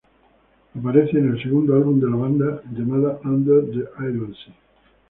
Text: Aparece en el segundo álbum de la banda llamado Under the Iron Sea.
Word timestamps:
Aparece 0.73 1.19
en 1.19 1.29
el 1.29 1.43
segundo 1.43 1.75
álbum 1.75 1.99
de 1.99 2.09
la 2.09 2.15
banda 2.15 2.63
llamado 2.73 3.21
Under 3.23 3.63
the 3.67 4.03
Iron 4.09 4.33
Sea. 4.33 4.55